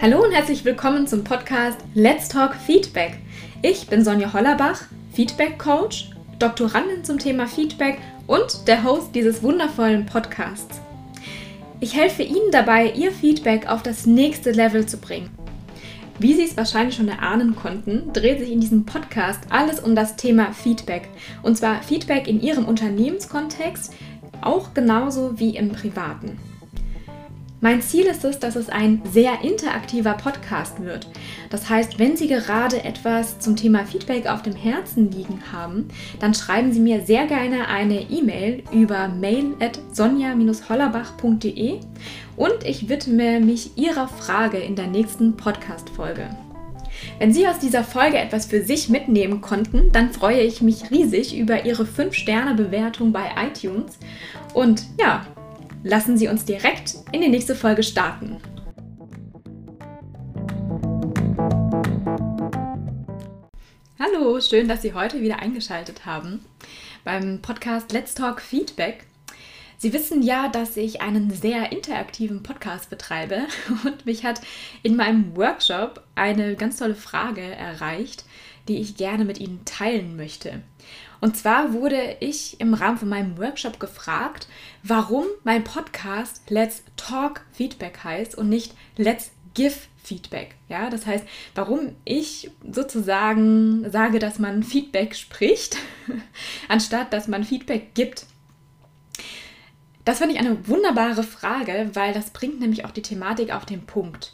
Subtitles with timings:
[0.00, 3.18] Hallo und herzlich willkommen zum Podcast Let's Talk Feedback.
[3.62, 4.82] Ich bin Sonja Hollerbach,
[5.12, 7.98] Feedback Coach, Doktorandin zum Thema Feedback
[8.28, 10.80] und der Host dieses wundervollen Podcasts.
[11.80, 15.30] Ich helfe Ihnen dabei, Ihr Feedback auf das nächste Level zu bringen.
[16.20, 20.14] Wie Sie es wahrscheinlich schon erahnen konnten, dreht sich in diesem Podcast alles um das
[20.14, 21.08] Thema Feedback.
[21.42, 23.92] Und zwar Feedback in Ihrem Unternehmenskontext,
[24.42, 26.38] auch genauso wie im privaten.
[27.60, 31.08] Mein Ziel ist es, dass es ein sehr interaktiver Podcast wird.
[31.50, 35.88] Das heißt, wenn Sie gerade etwas zum Thema Feedback auf dem Herzen liegen haben,
[36.20, 41.80] dann schreiben Sie mir sehr gerne eine E-Mail über mail at sonja-hollerbach.de
[42.36, 46.30] und ich widme mich Ihrer Frage in der nächsten Podcast-Folge.
[47.18, 51.36] Wenn Sie aus dieser Folge etwas für sich mitnehmen konnten, dann freue ich mich riesig
[51.36, 53.98] über Ihre 5-Sterne-Bewertung bei iTunes.
[54.54, 55.26] Und ja,
[55.82, 58.38] lassen Sie uns direkt in die nächste Folge starten.
[63.98, 66.44] Hallo, schön, dass Sie heute wieder eingeschaltet haben
[67.04, 69.06] beim Podcast Let's Talk Feedback.
[69.76, 73.42] Sie wissen ja, dass ich einen sehr interaktiven Podcast betreibe
[73.84, 74.40] und mich hat
[74.82, 78.24] in meinem Workshop eine ganz tolle Frage erreicht,
[78.66, 80.62] die ich gerne mit Ihnen teilen möchte.
[81.20, 84.48] Und zwar wurde ich im Rahmen von meinem Workshop gefragt,
[84.82, 90.54] warum mein Podcast Let's Talk Feedback heißt und nicht Let's Give Feedback.
[90.68, 95.76] Ja, das heißt, warum ich sozusagen sage, dass man Feedback spricht,
[96.68, 98.26] anstatt dass man Feedback gibt.
[100.04, 103.84] Das finde ich eine wunderbare Frage, weil das bringt nämlich auch die Thematik auf den
[103.84, 104.32] Punkt.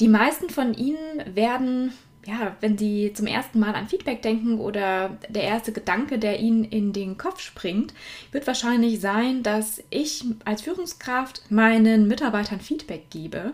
[0.00, 1.92] Die meisten von Ihnen werden
[2.26, 6.64] ja, wenn Sie zum ersten Mal an Feedback denken oder der erste Gedanke, der Ihnen
[6.64, 7.92] in den Kopf springt,
[8.32, 13.52] wird wahrscheinlich sein, dass ich als Führungskraft meinen Mitarbeitern Feedback gebe.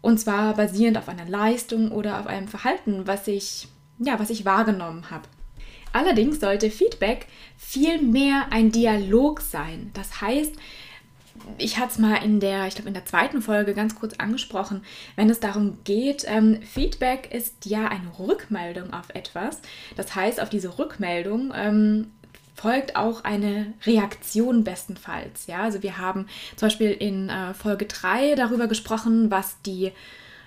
[0.00, 4.44] Und zwar basierend auf einer Leistung oder auf einem Verhalten, was ich, ja, was ich
[4.44, 5.24] wahrgenommen habe.
[5.92, 9.90] Allerdings sollte Feedback viel mehr ein Dialog sein.
[9.94, 10.54] Das heißt,
[11.58, 14.82] ich hatte es mal in der, ich glaube in der zweiten Folge ganz kurz angesprochen,
[15.16, 19.60] wenn es darum geht, ähm, Feedback ist ja eine Rückmeldung auf etwas.
[19.96, 22.12] Das heißt, auf diese Rückmeldung ähm,
[22.54, 25.46] folgt auch eine Reaktion bestenfalls.
[25.46, 29.92] Ja, also wir haben zum Beispiel in äh, Folge 3 darüber gesprochen, was die,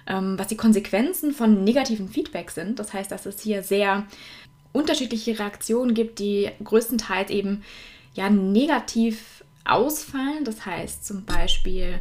[0.08, 2.80] ähm, was die Konsequenzen von negativen Feedback sind.
[2.80, 4.08] Das heißt, dass es hier sehr
[4.72, 7.64] unterschiedliche Reaktionen gibt, die größtenteils eben
[8.14, 9.37] ja negativ
[9.68, 10.44] ausfallen.
[10.44, 12.00] Das heißt zum Beispiel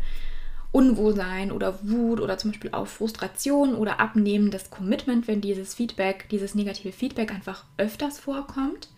[0.72, 6.54] Unwohlsein oder Wut oder zum Beispiel auch Frustration oder abnehmendes Commitment, wenn dieses Feedback, dieses
[6.54, 8.88] negative Feedback einfach öfters vorkommt.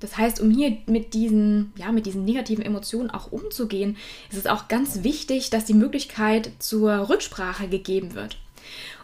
[0.00, 3.96] Das heißt, um hier mit diesen, ja, mit diesen negativen Emotionen auch umzugehen,
[4.30, 8.38] ist es auch ganz wichtig, dass die Möglichkeit zur Rücksprache gegeben wird.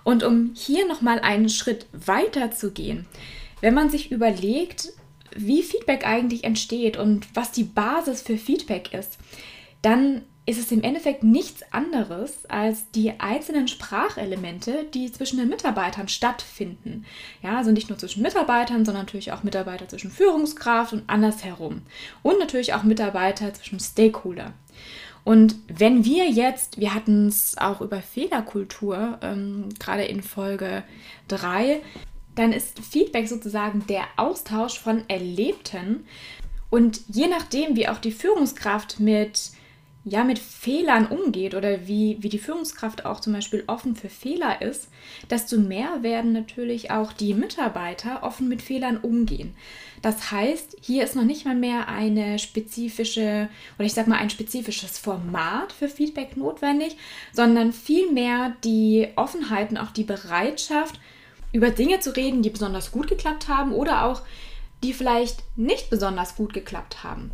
[0.05, 3.07] Und um hier nochmal einen Schritt weiter zu gehen,
[3.61, 4.93] wenn man sich überlegt,
[5.37, 9.19] wie Feedback eigentlich entsteht und was die Basis für Feedback ist,
[9.83, 16.09] dann ist es im Endeffekt nichts anderes als die einzelnen Sprachelemente, die zwischen den Mitarbeitern
[16.09, 17.07] stattfinden.
[17.43, 21.83] Ja, also nicht nur zwischen Mitarbeitern, sondern natürlich auch Mitarbeiter zwischen Führungskraft und andersherum.
[22.23, 24.53] Und natürlich auch Mitarbeiter zwischen Stakeholder.
[25.25, 30.85] Und wenn wir jetzt, wir hatten es auch über Fehlerkultur, ähm, gerade in Folge
[31.29, 31.81] 3,
[32.35, 36.07] dann ist Feedback sozusagen der Austausch von Erlebten.
[36.71, 39.53] Und je nachdem, wie auch die Führungskraft mit,
[40.05, 44.61] ja, mit Fehlern umgeht oder wie, wie die Führungskraft auch zum Beispiel offen für Fehler
[44.61, 44.89] ist,
[45.31, 49.55] desto mehr werden natürlich auch die Mitarbeiter offen mit Fehlern umgehen.
[50.03, 54.29] Das heißt, hier ist noch nicht mal mehr eine spezifische oder ich sag mal ein
[54.29, 56.97] spezifisches Format für Feedback notwendig,
[57.33, 60.99] sondern vielmehr die Offenheit und auch die Bereitschaft,
[61.55, 64.23] über Dinge zu reden, die besonders gut geklappt haben oder auch
[64.83, 67.31] die vielleicht nicht besonders gut geklappt haben.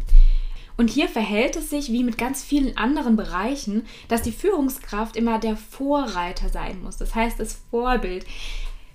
[0.76, 5.38] Und hier verhält es sich wie mit ganz vielen anderen Bereichen, dass die Führungskraft immer
[5.38, 6.98] der Vorreiter sein muss.
[6.98, 8.26] Das heißt, das Vorbild.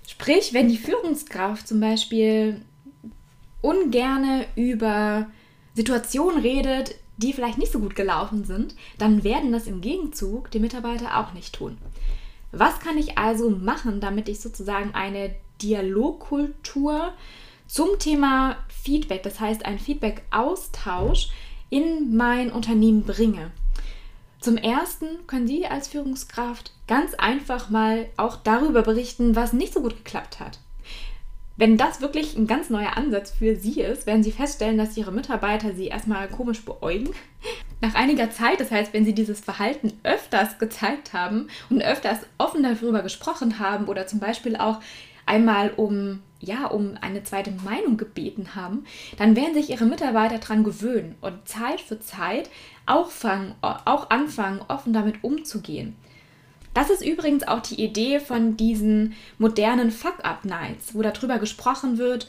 [0.06, 2.62] Sprich, wenn die Führungskraft zum Beispiel
[3.62, 5.26] ungerne über
[5.74, 10.60] Situationen redet, die vielleicht nicht so gut gelaufen sind, dann werden das im Gegenzug die
[10.60, 11.78] Mitarbeiter auch nicht tun.
[12.58, 17.12] Was kann ich also machen, damit ich sozusagen eine Dialogkultur
[17.66, 21.28] zum Thema Feedback, das heißt ein Feedback-Austausch
[21.68, 23.50] in mein Unternehmen bringe?
[24.40, 29.82] Zum ersten können Sie als Führungskraft ganz einfach mal auch darüber berichten, was nicht so
[29.82, 30.58] gut geklappt hat.
[31.58, 35.10] Wenn das wirklich ein ganz neuer Ansatz für Sie ist, werden Sie feststellen, dass Ihre
[35.10, 37.10] Mitarbeiter Sie erstmal komisch beäugen.
[37.80, 42.62] Nach einiger Zeit, das heißt, wenn sie dieses Verhalten öfters gezeigt haben und öfters offen
[42.62, 44.80] darüber gesprochen haben oder zum Beispiel auch
[45.26, 48.84] einmal um ja, um eine zweite Meinung gebeten haben,
[49.16, 52.50] dann werden sich ihre Mitarbeiter daran gewöhnen und Zeit für Zeit
[52.84, 55.96] auch, fangen, auch anfangen, offen damit umzugehen.
[56.76, 62.28] Das ist übrigens auch die Idee von diesen modernen Fuck-Up-Nights, wo darüber gesprochen wird,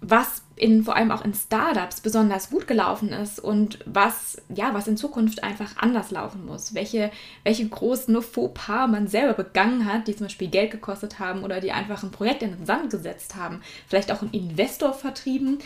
[0.00, 4.88] was in, vor allem auch in Startups besonders gut gelaufen ist und was, ja, was
[4.88, 6.72] in Zukunft einfach anders laufen muss.
[6.72, 7.10] Welche,
[7.44, 11.72] welche großen Fauxpas man selber begangen hat, die zum Beispiel Geld gekostet haben oder die
[11.72, 13.60] einfach ein Projekt in den Sand gesetzt haben.
[13.86, 15.58] Vielleicht auch einen Investor vertrieben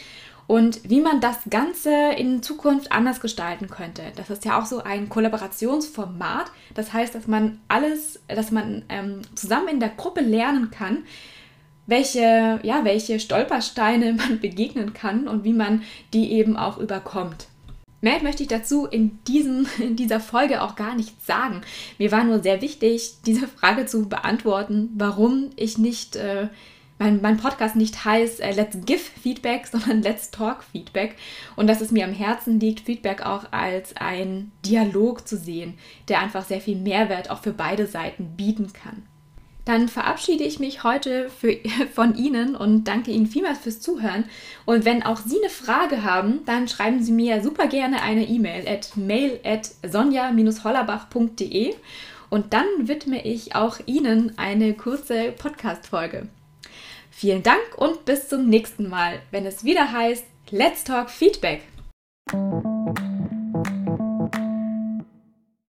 [0.52, 4.02] und wie man das Ganze in Zukunft anders gestalten könnte.
[4.16, 6.52] Das ist ja auch so ein Kollaborationsformat.
[6.74, 11.04] Das heißt, dass man alles, dass man ähm, zusammen in der Gruppe lernen kann,
[11.86, 17.46] welche, ja, welche Stolpersteine man begegnen kann und wie man die eben auch überkommt.
[18.02, 21.62] Mehr möchte ich dazu in, diesem, in dieser Folge auch gar nicht sagen.
[21.96, 26.48] Mir war nur sehr wichtig, diese Frage zu beantworten, warum ich nicht, äh,
[26.98, 31.16] mein, mein Podcast nicht heißt äh, Let's Give Feedback, sondern Let's Talk Feedback.
[31.56, 35.74] Und dass es mir am Herzen liegt, Feedback auch als ein Dialog zu sehen,
[36.08, 39.02] der einfach sehr viel Mehrwert auch für beide Seiten bieten kann.
[39.64, 41.56] Dann verabschiede ich mich heute für,
[41.94, 44.24] von Ihnen und danke Ihnen vielmals fürs Zuhören.
[44.64, 48.68] Und wenn auch Sie eine Frage haben, dann schreiben Sie mir super gerne eine E-Mail
[48.68, 51.74] at mail at sonja-hollerbach.de
[52.30, 56.28] und dann widme ich auch Ihnen eine kurze Podcast-Folge.
[57.12, 61.62] Vielen Dank und bis zum nächsten Mal, wenn es wieder heißt Let's Talk Feedback.